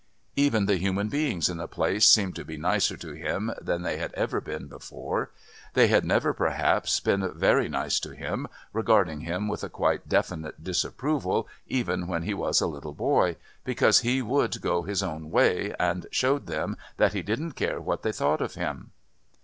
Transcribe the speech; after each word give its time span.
Even 0.35 0.65
the 0.65 0.77
human 0.77 1.09
beings 1.09 1.47
in 1.47 1.57
the 1.57 1.67
place 1.67 2.07
seemed 2.07 2.35
to 2.35 2.43
be 2.43 2.57
nicer 2.57 2.97
to 2.97 3.11
him 3.13 3.53
than 3.61 3.83
they 3.83 3.97
had 3.97 4.11
ever 4.15 4.41
been 4.41 4.65
before. 4.65 5.29
They 5.75 5.89
had 5.89 6.03
never, 6.05 6.33
perhaps, 6.33 6.99
been 6.99 7.31
very 7.35 7.69
nice 7.69 7.99
to 7.99 8.15
him, 8.15 8.47
regarding 8.73 9.19
him 9.19 9.47
with 9.47 9.63
a 9.63 9.69
quite 9.69 10.09
definite 10.09 10.63
disapproval 10.63 11.47
even 11.67 12.07
when 12.07 12.23
he 12.23 12.33
was 12.33 12.61
a 12.61 12.65
little 12.65 12.95
boy, 12.95 13.35
because 13.63 13.99
he 13.99 14.23
would 14.23 14.59
go 14.63 14.81
his 14.81 15.03
own 15.03 15.29
way 15.29 15.71
and 15.79 16.07
showed 16.11 16.47
them 16.47 16.77
that 16.97 17.13
he 17.13 17.21
didn't 17.21 17.51
care 17.51 17.79
what 17.79 18.01
they 18.01 18.11
thought 18.11 18.41
of 18.41 18.55
him. 18.55 18.93